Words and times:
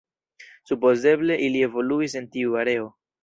Supozeble 0.69 1.37
ili 1.49 1.61
evoluis 1.67 2.17
en 2.21 2.31
tiu 2.37 2.59
areo. 2.65 2.89